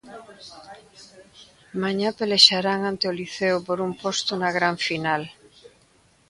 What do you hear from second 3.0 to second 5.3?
o Liceo por un posto na gran final.